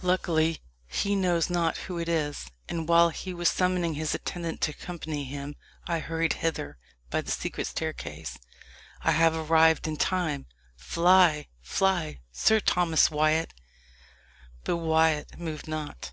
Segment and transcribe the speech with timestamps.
[0.00, 4.70] Luckily, he knows not who it is, and while he was summoning his attendants to
[4.70, 5.54] accompany him,
[5.86, 6.78] I hurried hither
[7.10, 8.38] by the secret staircase.
[9.02, 10.46] I have arrived in time.
[10.78, 12.20] Fly fly!
[12.32, 13.52] Sir Thomas Wyat!"
[14.64, 16.12] But Wyat moved not.